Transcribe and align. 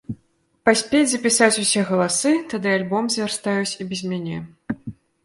Паспець 0.67 1.09
запісаць 1.11 1.59
усе 1.63 1.83
галасы, 1.89 2.31
тады 2.53 2.71
альбом 2.79 3.11
звярстаюць 3.17 3.77
і 3.85 3.89
без 3.91 4.01
мяне. 4.15 4.39